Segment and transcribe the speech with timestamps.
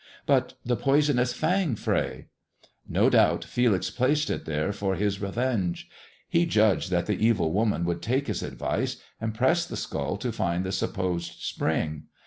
[0.25, 1.75] "But the poisonous fang.
[1.75, 2.25] Fray 1"
[2.97, 5.87] "No doubt Felix placed it there for his revenge.
[6.27, 10.31] He judged that the evil woman would take his advice and press the skull to
[10.31, 12.05] find the supposed spring.